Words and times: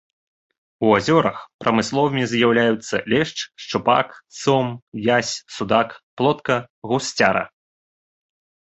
У 0.85 0.87
азёрах 0.99 1.37
прамысловымі 1.63 2.23
з'яўляюцца 2.31 3.03
лешч, 3.13 3.39
шчупак, 3.65 4.07
сом, 4.41 4.67
язь, 5.17 5.35
судак, 5.59 5.89
плотка, 6.17 6.55
гусцяра. 6.93 7.45